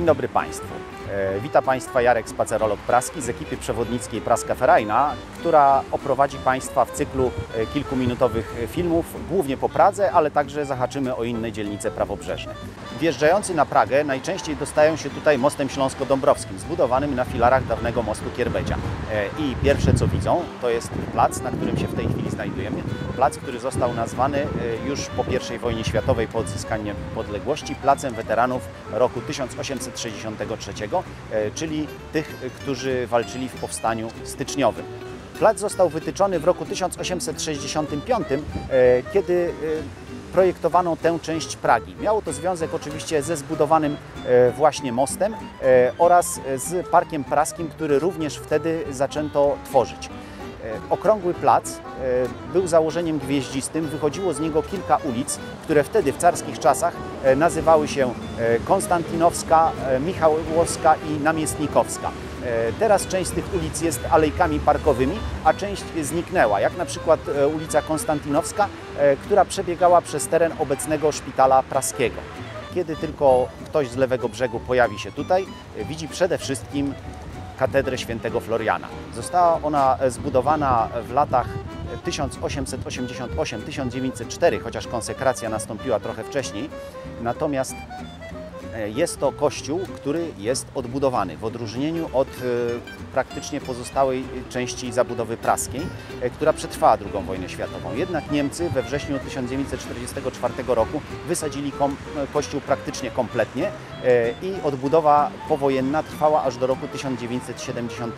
Dzień 0.00 0.06
dobry 0.06 0.28
Państwu. 0.28 0.99
E, 1.10 1.40
Witam 1.40 1.64
Państwa 1.64 2.02
Jarek 2.02 2.28
Spacerolog 2.28 2.80
Praski 2.80 3.22
z 3.22 3.28
ekipy 3.28 3.56
przewodnickiej 3.56 4.20
Praska 4.20 4.54
Ferajna, 4.54 5.14
która 5.38 5.82
oprowadzi 5.92 6.36
Państwa 6.36 6.84
w 6.84 6.90
cyklu 6.90 7.30
e, 7.56 7.66
kilkuminutowych 7.66 8.54
filmów, 8.68 9.16
głównie 9.28 9.56
po 9.56 9.68
Pradze, 9.68 10.12
ale 10.12 10.30
także 10.30 10.66
zahaczymy 10.66 11.16
o 11.16 11.24
inne 11.24 11.52
dzielnice 11.52 11.90
prawobrzeżne. 11.90 12.54
Wjeżdżający 13.00 13.54
na 13.54 13.66
Pragę 13.66 14.04
najczęściej 14.04 14.56
dostają 14.56 14.96
się 14.96 15.10
tutaj 15.10 15.38
mostem 15.38 15.68
śląsko-dąbrowskim, 15.68 16.58
zbudowanym 16.58 17.14
na 17.14 17.24
filarach 17.24 17.66
dawnego 17.66 18.02
mostu 18.02 18.30
Kierbedzia. 18.36 18.76
E, 19.12 19.26
I 19.38 19.56
pierwsze 19.62 19.94
co 19.94 20.08
widzą, 20.08 20.42
to 20.60 20.70
jest 20.70 20.90
plac, 21.12 21.40
na 21.40 21.50
którym 21.50 21.78
się 21.78 21.86
w 21.86 21.94
tej 21.94 22.08
chwili 22.08 22.30
znajdujemy. 22.30 22.82
Plac, 23.16 23.36
który 23.36 23.60
został 23.60 23.94
nazwany 23.94 24.46
już 24.86 25.06
po 25.06 25.24
I 25.54 25.58
wojnie 25.58 25.84
światowej, 25.84 26.28
po 26.28 26.38
odzyskaniu 26.38 26.84
niepodległości, 26.84 27.74
Placem 27.74 28.14
Weteranów 28.14 28.68
roku 28.92 29.20
1863, 29.20 30.88
e, 31.32 31.50
czyli 31.50 31.86
tych, 32.12 32.34
którzy 32.60 33.06
walczyli 33.06 33.48
w 33.48 33.52
powstaniu 33.52 34.08
styczniowym. 34.24 34.84
Plac 35.38 35.58
został 35.58 35.88
wytyczony 35.88 36.38
w 36.38 36.44
roku 36.44 36.64
1865, 36.64 38.26
e, 38.30 38.38
kiedy 39.12 39.52
e, 39.52 40.32
projektowano 40.32 40.96
tę 40.96 41.18
część 41.22 41.56
Pragi. 41.56 41.96
Miało 42.00 42.22
to 42.22 42.32
związek 42.32 42.74
oczywiście 42.74 43.22
ze 43.22 43.36
zbudowanym 43.36 43.96
właśnie 44.56 44.92
mostem 44.92 45.34
oraz 45.98 46.40
z 46.56 46.88
Parkiem 46.88 47.24
Praskim, 47.24 47.68
który 47.68 47.98
również 47.98 48.36
wtedy 48.36 48.84
zaczęto 48.90 49.56
tworzyć. 49.64 50.08
E, 50.64 50.90
Okrągły 50.90 51.34
plac 51.34 51.70
e, 51.70 51.80
był 52.52 52.66
założeniem 52.66 53.18
gwieździstym, 53.18 53.88
wychodziło 53.88 54.34
z 54.34 54.40
niego 54.40 54.62
kilka 54.62 54.96
ulic, 54.96 55.38
które 55.64 55.84
wtedy 55.84 56.12
w 56.12 56.16
carskich 56.16 56.58
czasach 56.58 56.94
e, 57.24 57.36
nazywały 57.36 57.88
się 57.88 58.14
Konstantynowska, 58.64 59.72
e, 59.88 60.00
Michałowska 60.00 60.94
i 60.94 61.22
Namiestnikowska. 61.22 62.10
Teraz 62.78 63.06
część 63.06 63.30
z 63.30 63.32
tych 63.32 63.54
ulic 63.54 63.80
jest 63.80 64.00
alejkami 64.10 64.60
parkowymi, 64.60 65.18
a 65.44 65.54
część 65.54 65.82
zniknęła, 66.02 66.60
jak 66.60 66.76
na 66.76 66.84
przykład 66.84 67.20
ulica 67.56 67.82
Konstantynowska, 67.82 68.68
e, 68.98 69.16
która 69.16 69.44
przebiegała 69.44 70.00
przez 70.00 70.28
teren 70.28 70.52
obecnego 70.58 71.12
szpitala 71.12 71.62
praskiego. 71.62 72.16
Kiedy 72.74 72.96
tylko 72.96 73.48
ktoś 73.66 73.88
z 73.88 73.96
lewego 73.96 74.28
brzegu 74.28 74.60
pojawi 74.60 74.98
się 74.98 75.12
tutaj, 75.12 75.46
widzi 75.88 76.08
przede 76.08 76.38
wszystkim 76.38 76.94
katedrę 77.60 77.98
świętego 77.98 78.40
Floriana. 78.40 78.88
Została 79.14 79.60
ona 79.62 79.98
e, 80.00 80.10
zbudowana 80.10 80.88
w 81.08 81.12
latach 81.12 81.46
1888-1904, 82.06 84.60
chociaż 84.60 84.86
konsekracja 84.86 85.48
nastąpiła 85.48 86.00
trochę 86.00 86.24
wcześniej. 86.24 86.70
Natomiast 87.22 87.74
e, 88.74 88.90
jest 88.90 89.20
to 89.20 89.32
kościół, 89.32 89.80
który 89.94 90.32
jest 90.38 90.66
odbudowany 90.74 91.36
w 91.36 91.44
odróżnieniu 91.44 92.10
od 92.12 92.28
e, 92.28 92.32
praktycznie 93.12 93.60
pozostałej 93.60 94.24
części 94.48 94.92
zabudowy 94.92 95.36
praskiej, 95.36 95.80
e, 96.20 96.30
która 96.30 96.52
przetrwała 96.52 96.92
II 96.92 97.24
wojnę 97.26 97.48
światową. 97.48 97.94
Jednak 97.94 98.30
Niemcy 98.30 98.70
we 98.70 98.82
wrześniu 98.82 99.18
1944 99.18 100.54
roku 100.66 101.00
wysadzili 101.28 101.72
e, 102.16 102.26
kościół 102.32 102.60
praktycznie 102.60 103.10
kompletnie 103.10 103.66
e, 103.68 104.30
i 104.30 104.54
odbudowa 104.64 105.30
powojenna 105.48 106.02
trwała 106.02 106.44
aż 106.44 106.56
do 106.56 106.66
roku 106.66 106.88
1970. 106.88 108.16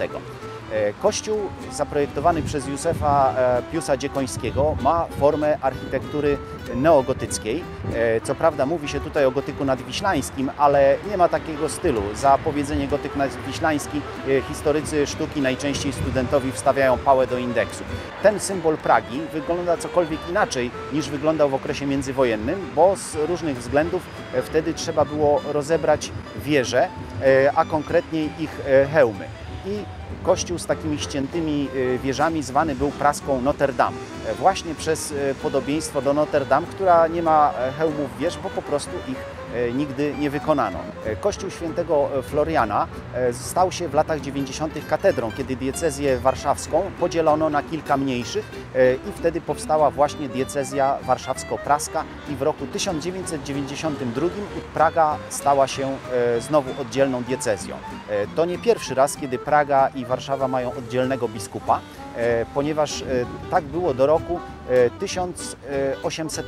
E, 0.73 0.93
Kościół 0.93 1.39
zaprojektowany 1.73 2.43
przez 2.43 2.67
Józefa 2.69 3.35
e, 3.37 3.63
Piusa 3.73 3.97
Dziekońskiego 3.97 4.77
ma 4.83 5.07
formę 5.21 5.59
architektury 5.61 6.39
neogotyckiej. 6.75 7.65
E, 7.95 8.21
Co 8.21 8.35
prawda 8.35 8.67
mówi 8.67 8.89
się 8.89 9.01
tutaj 9.01 9.25
o 9.25 9.31
gotyku 9.31 9.65
nadwiślańskim, 9.65 10.51
ale 10.59 10.97
nie 11.11 11.17
ma 11.17 11.29
takiego 11.29 11.69
stylu. 11.69 12.03
Za 12.15 12.39
powiedzenie 12.39 12.89
gotyk 12.89 13.17
nadwiślański 13.17 14.01
e, 14.29 14.41
sztuki 15.07 15.41
najczęściej 15.41 15.93
studentowi 15.93 16.53
wstawiają 16.53 16.99
pałę 16.99 17.27
do 17.27 17.39
indeksu. 17.39 17.85
Ten 18.23 18.41
symbol 18.41 18.77
Pragi 18.77 19.21
wygląda 19.33 19.77
cokolwiek 19.77 20.21
inaczej 20.31 20.71
niż 20.93 21.09
wyglądał 21.09 21.51
w 21.51 21.55
okresie 21.55 21.87
międzywojennym, 21.87 22.71
bo 22.75 22.97
z 22.97 23.15
różnych 23.29 23.59
względów 23.59 24.03
e, 24.35 24.43
wtedy 24.43 24.75
trzeba 24.75 25.05
było 25.05 25.41
rozebrać 25.53 26.13
wieże, 26.45 26.89
e, 27.23 27.53
a 27.55 27.65
konkretniej 27.65 28.31
ich 28.39 28.61
e, 28.67 28.87
hełmy. 28.87 29.25
I 29.67 29.85
kościół 30.23 30.59
z 30.59 30.67
takimi 30.67 30.99
ściętymi 30.99 31.69
wieżami 32.03 32.43
zwany 32.43 32.75
był 32.75 32.91
praską 32.91 33.41
Notre 33.41 33.73
Dame. 33.73 33.97
Właśnie 34.39 34.75
przez 34.75 35.15
podobieństwo 35.43 36.03
do 36.03 36.15
Notre 36.15 36.47
Dame, 36.47 36.67
która 36.67 37.07
nie 37.07 37.23
ma 37.23 37.53
hełmów 37.79 38.19
wież, 38.19 38.39
bo 38.39 38.51
po 38.51 38.63
prostu 38.63 38.91
ich 39.09 39.17
nigdy 39.75 40.15
nie 40.19 40.31
wykonano. 40.31 40.79
E, 41.07 41.17
Kościół 41.17 41.51
świętego 41.51 42.09
Floriana 42.23 42.87
e, 43.15 43.33
stał 43.33 43.73
się 43.73 43.89
w 43.89 43.95
latach 43.95 44.21
90. 44.21 44.75
katedrą, 44.89 45.33
kiedy 45.37 45.57
diecezję 45.57 46.19
warszawską 46.19 46.83
podzielono 47.01 47.51
na 47.51 47.63
kilka 47.63 47.97
mniejszych 47.97 48.45
e, 48.75 48.95
i 48.95 49.13
wtedy 49.17 49.41
powstała 49.41 49.91
właśnie 49.91 50.29
diecezja 50.29 50.99
warszawsko-praska 51.03 52.05
i 52.31 52.37
w 52.37 52.43
roku 52.43 52.67
1992 52.67 54.29
Praga 54.75 55.17
stała 55.29 55.67
się 55.67 55.97
e, 56.37 56.41
znowu 56.41 56.81
oddzielną 56.83 57.23
diecezją. 57.23 57.77
E, 58.11 58.27
To 58.27 58.45
nie 58.45 58.59
pierwszy 58.59 58.95
raz, 58.95 59.17
kiedy 59.17 59.39
Praga 59.39 59.89
i 59.95 60.05
Warszawa 60.05 60.49
mają 60.49 60.73
oddzielnego 60.75 61.29
biskupa, 61.29 61.81
e, 62.17 62.47
ponieważ 62.55 63.03
e, 63.03 63.05
tak 63.51 63.65
było 63.65 63.95
do 63.95 64.07
roku 64.07 64.41
e, 64.71 64.91
1800. 64.91 66.47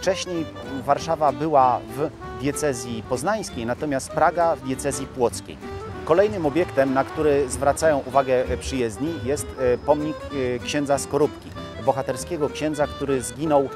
Wcześniej 0.00 0.46
Warszawa 0.84 1.32
była 1.32 1.80
w 1.96 2.10
diecezji 2.40 3.02
poznańskiej, 3.08 3.66
natomiast 3.66 4.10
Praga 4.10 4.56
w 4.56 4.60
diecezji 4.60 5.06
płockiej. 5.06 5.56
Kolejnym 6.04 6.46
obiektem, 6.46 6.94
na 6.94 7.04
który 7.04 7.48
zwracają 7.48 8.02
uwagę 8.06 8.44
przyjezdni, 8.60 9.14
jest 9.24 9.46
e, 9.58 9.78
pomnik 9.78 10.16
e, 10.16 10.58
księdza 10.58 10.98
Skorupki, 10.98 11.50
bohaterskiego 11.86 12.48
księdza, 12.48 12.86
który 12.86 13.22
zginął 13.22 13.68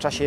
czasie 0.00 0.24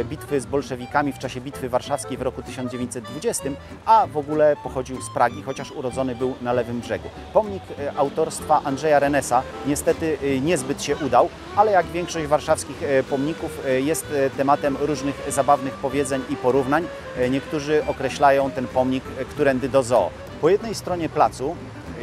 e, 0.00 0.04
bitwy 0.04 0.40
z 0.40 0.46
bolszewikami, 0.46 1.12
w 1.12 1.18
czasie 1.18 1.40
bitwy 1.40 1.68
warszawskiej 1.68 2.18
w 2.18 2.22
roku 2.22 2.42
1920, 2.42 3.50
a 3.86 4.06
w 4.06 4.16
ogóle 4.16 4.56
pochodził 4.62 5.02
z 5.02 5.10
Pragi, 5.10 5.42
chociaż 5.42 5.70
urodzony 5.70 6.14
był 6.14 6.34
na 6.42 6.52
lewym 6.52 6.80
brzegu. 6.80 7.08
Pomnik 7.32 7.62
e, 7.78 7.96
autorstwa 7.96 8.60
Andrzeja 8.64 8.98
Renesa 8.98 9.42
niestety 9.66 10.18
e, 10.22 10.40
niezbyt 10.40 10.82
się 10.82 10.96
udał, 10.96 11.28
ale 11.56 11.72
jak 11.72 11.86
większość 11.86 12.26
warszawskich 12.26 12.76
pomników 13.10 13.50
jest 13.84 14.06
tematem 14.36 14.76
różnych 14.80 15.22
zabawnych 15.28 15.74
powiedzeń 15.74 16.22
i 16.30 16.36
porównań. 16.36 16.86
Niektórzy 17.30 17.82
określają 17.86 18.50
ten 18.50 18.66
pomnik 18.66 19.04
którędy 19.04 19.68
do 19.68 19.82
zoo. 19.82 20.10
Po 20.40 20.48
jednej 20.48 20.74
stronie 20.74 21.08
placu 21.08 21.56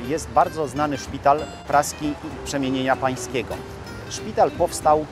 jest 0.07 0.29
bardzo 0.29 0.67
znany 0.67 0.97
szpital 0.97 1.39
praski 1.67 2.05
i 2.05 2.45
przemienienia 2.45 2.95
pańskiego. 2.95 3.55
Szpital 4.09 4.51
powstał 4.51 5.05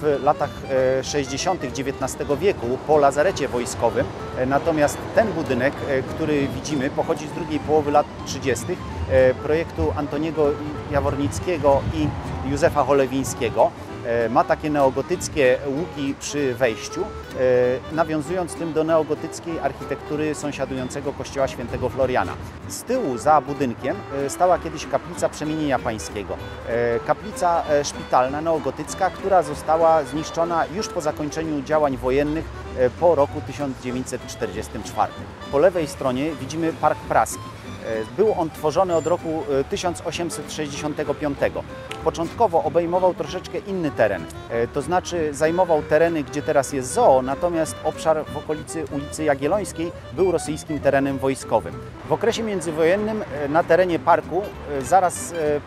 w 0.00 0.20
latach 0.22 0.50
e, 0.98 1.04
60. 1.04 1.64
XIX 1.64 2.16
wieku 2.40 2.78
po 2.86 2.98
lazarecie 2.98 3.48
wojskowym, 3.48 4.06
E, 4.38 4.46
natomiast 4.46 4.98
ten 5.14 5.32
budynek, 5.32 5.74
e, 5.88 6.02
który 6.02 6.48
widzimy, 6.48 6.90
pochodzi 6.90 7.28
z 7.28 7.32
drugiej 7.32 7.60
połowy 7.60 7.90
lat 7.90 8.06
30. 8.26 8.66
e, 9.10 9.34
projektu 9.34 9.92
Antoniego 9.96 10.46
Jawornickiego 10.90 11.80
i 11.94 12.08
Józefa 12.50 12.84
Cholewińskiego. 12.84 13.70
E, 14.06 14.28
Ma 14.28 14.44
takie 14.44 14.70
neogotyckie 14.70 15.58
łuki 15.66 16.14
przy 16.20 16.54
wejściu, 16.54 17.00
e, 17.02 17.94
nawiązując 17.94 18.54
tym 18.54 18.72
do 18.72 18.84
neogotyckiej 18.84 19.58
architektury 19.58 20.34
sąsiadującego 20.34 21.12
kościoła 21.12 21.48
świętego 21.48 21.88
Floriana. 21.88 22.32
Z 22.68 22.82
tyłu 22.82 23.18
za 23.18 23.40
budynkiem 23.40 23.96
e, 24.26 24.30
stała 24.30 24.58
kiedyś 24.58 24.86
kaplica 24.86 25.28
przemienienia 25.28 25.78
pańskiego. 25.78 26.36
E, 26.68 27.00
Kaplica 27.06 27.62
e, 27.70 27.84
szpitalna 27.84 28.40
neogotycka, 28.40 29.10
która 29.10 29.42
została 29.42 29.69
zniszczona 30.04 30.64
już 30.74 30.88
po 30.88 31.00
zakończeniu 31.00 31.62
działań 31.62 31.96
wojennych 31.96 32.44
e, 32.78 32.90
po 32.90 33.14
roku 33.14 33.40
1944. 33.46 35.12
Po 35.52 35.58
lewej 35.58 35.88
stronie 35.88 36.30
widzimy 36.40 36.72
Park 36.72 36.98
Praski. 36.98 37.42
E, 37.86 38.16
Był 38.16 38.34
on 38.40 38.50
tworzony 38.50 38.96
od 38.96 39.06
roku 39.06 39.42
e, 39.60 39.64
1865. 39.64 41.38
Początkowo 42.04 42.62
obejmował 42.64 43.14
troszeczkę 43.14 43.58
inny 43.58 43.90
teren, 43.90 44.24
e, 44.50 44.66
to 44.66 44.82
znaczy 44.82 45.34
zajmował 45.34 45.82
tereny, 45.82 46.22
gdzie 46.24 46.42
teraz 46.42 46.72
jest 46.72 46.92
zoo, 46.92 47.22
natomiast 47.22 47.76
obszar 47.84 48.24
w 48.24 48.36
okolicy 48.36 48.84
ulicy 48.92 49.24
Jagiellońskiej 49.24 49.92
był 50.12 50.32
rosyjskim 50.32 50.80
terenem 50.80 51.18
wojskowym. 51.18 51.74
W 52.08 52.12
okresie 52.12 52.42
międzywojennym 52.42 53.22
e, 53.22 53.48
na 53.48 53.64
terenie 53.64 53.98
parku, 53.98 54.42
e, 54.78 54.82
zaraz 54.82 55.32
e, 55.32 55.60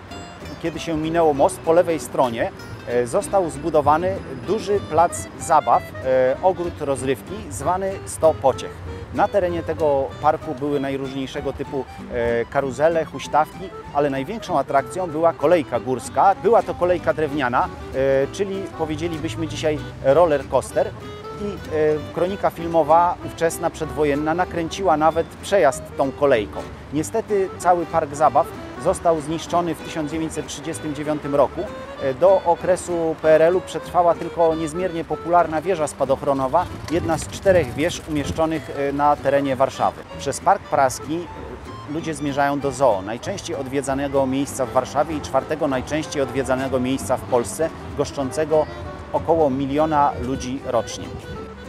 kiedy 0.63 0.79
się 0.79 0.97
minęło 0.97 1.33
most, 1.33 1.59
po 1.59 1.73
lewej 1.73 1.99
stronie 1.99 2.47
e, 2.47 2.72
został 3.05 3.49
zbudowany 3.49 4.15
duży 4.47 4.79
plac 4.79 5.27
zabaw, 5.39 5.83
e, 6.05 6.35
ogród 6.43 6.81
rozrywki 6.81 7.33
zwany 7.49 7.91
Sto 8.05 8.33
Pociech. 8.33 8.71
Na 9.13 9.27
terenie 9.27 9.63
tego 9.63 10.07
parku 10.21 10.55
były 10.55 10.79
najróżniejszego 10.79 11.53
typu 11.53 11.85
e, 12.13 12.45
karuzele, 12.45 13.05
huśtawki, 13.05 13.69
ale 13.93 14.09
największą 14.09 14.59
atrakcją 14.59 15.07
była 15.07 15.33
kolejka 15.33 15.79
górska. 15.79 16.35
Była 16.43 16.63
to 16.63 16.73
kolejka 16.73 17.13
drewniana, 17.13 17.67
e, 17.95 18.27
czyli 18.31 18.63
powiedzielibyśmy 18.77 19.47
dzisiaj 19.47 19.79
roller 20.03 20.47
coaster. 20.49 20.87
E, 20.87 22.13
kronika 22.13 22.49
filmowa 22.49 23.15
ówczesna, 23.25 23.69
przedwojenna 23.69 24.33
nakręciła 24.33 24.97
nawet 24.97 25.27
przejazd 25.27 25.83
tą 25.97 26.11
kolejką. 26.11 26.59
Niestety 26.93 27.49
cały 27.57 27.85
park 27.85 28.15
zabaw 28.15 28.47
został 28.83 29.21
zniszczony 29.21 29.75
w 29.75 29.81
1939 29.81 31.21
roku. 31.31 31.61
E, 32.01 32.13
Do 32.13 32.41
okresu 32.45 33.15
PRL-u 33.21 33.61
przetrwała 33.61 34.15
tylko 34.15 34.55
niezmiernie 34.55 35.03
popularna 35.03 35.61
wieża 35.61 35.87
spadochronowa, 35.87 36.65
jedna 36.91 37.17
z 37.17 37.27
czterech 37.27 37.73
wież 37.73 38.01
umieszczonych 38.09 38.69
e, 38.69 38.93
na 38.93 39.15
terenie 39.15 39.55
Warszawy. 39.55 40.01
Przez 40.19 40.39
Park 40.39 40.63
Praski 40.63 41.15
e, 41.15 41.93
ludzie 41.93 42.13
zmierzają 42.13 42.59
do 42.59 42.71
zoo, 42.71 43.01
najczęściej 43.01 43.55
odwiedzanego 43.55 44.25
miejsca 44.25 44.65
w 44.65 44.71
Warszawie 44.71 45.17
i 45.17 45.21
czwartego 45.21 45.67
najczęściej 45.67 46.21
odwiedzanego 46.21 46.79
miejsca 46.79 47.17
w 47.17 47.21
Polsce, 47.21 47.69
goszczącego 47.97 48.65
około 49.13 49.49
miliona 49.49 50.11
ludzi 50.21 50.59
rocznie. 50.65 51.05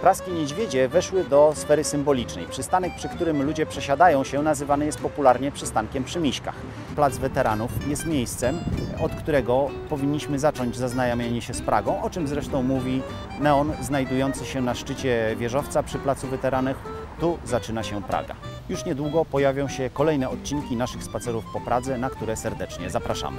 Praskie 0.05 0.33
niedźwiedzie 0.33 0.89
weszły 0.89 1.25
do 1.25 1.53
sfery 1.55 1.85
symbolicznej. 1.85 2.47
Przystanek, 2.47 2.93
przy 2.97 3.09
którym 3.09 3.43
ludzie 3.43 3.67
przesiadają 3.67 4.25
się, 4.25 4.43
nazywany 4.43 4.87
jest 4.87 4.99
popularnie 4.99 5.53
przystankiem 5.53 6.05
przy 6.05 6.21
Miśkach. 6.21 6.55
Plac 6.97 7.19
Weteranów 7.19 7.89
jest 7.89 8.07
miejscem, 8.07 8.59
od 9.01 9.15
którego 9.15 9.71
powinniśmy 9.89 10.39
zacząć 10.39 10.77
zaznajamianie 10.77 11.43
się 11.43 11.55
z 11.55 11.63
Pragą, 11.63 12.03
o 12.03 12.11
czym 12.11 12.29
zresztą 12.29 12.63
mówi 12.63 13.03
neon 13.41 13.73
znajdujący 13.83 14.45
się 14.45 14.61
na 14.61 14.75
szczycie 14.75 15.37
wieżowca 15.39 15.83
przy 15.83 15.99
Placu 15.99 16.27
Weteranów. 16.27 16.77
Tu 17.21 17.39
zaczyna 17.45 17.83
się 17.83 18.03
Praga. 18.03 18.35
Już 18.69 18.85
niedługo 18.85 19.25
pojawią 19.25 19.69
się 19.69 19.91
kolejne 19.91 20.31
odcinki 20.31 20.77
naszych 20.77 21.05
spacerów 21.05 21.45
po 21.53 21.61
Pradze, 21.61 21.99
na 21.99 22.11
które 22.11 22.37
serdecznie 22.37 22.91
zapraszamy. 22.91 23.39